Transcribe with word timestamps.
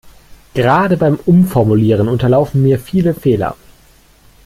Gerade 0.55 0.97
beim 0.97 1.19
Umformulieren 1.27 2.07
unterlaufen 2.07 2.63
mir 2.63 2.79
viele 2.79 3.13
Fehler. 3.13 3.55